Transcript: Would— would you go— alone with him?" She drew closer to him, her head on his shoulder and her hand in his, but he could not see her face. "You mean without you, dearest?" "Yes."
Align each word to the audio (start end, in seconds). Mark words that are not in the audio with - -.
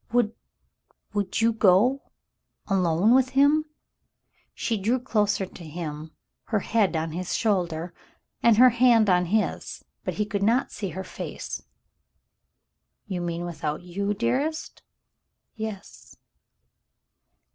Would— 0.11 0.33
would 1.13 1.41
you 1.41 1.53
go— 1.53 2.09
alone 2.67 3.13
with 3.13 3.29
him?" 3.37 3.65
She 4.55 4.75
drew 4.75 4.97
closer 4.99 5.45
to 5.45 5.63
him, 5.63 6.09
her 6.45 6.61
head 6.61 6.95
on 6.95 7.11
his 7.11 7.35
shoulder 7.35 7.93
and 8.41 8.57
her 8.57 8.69
hand 8.71 9.07
in 9.09 9.25
his, 9.25 9.85
but 10.03 10.15
he 10.15 10.25
could 10.25 10.41
not 10.41 10.71
see 10.71 10.89
her 10.89 11.03
face. 11.03 11.61
"You 13.05 13.21
mean 13.21 13.45
without 13.45 13.83
you, 13.83 14.15
dearest?" 14.15 14.81
"Yes." 15.55 16.17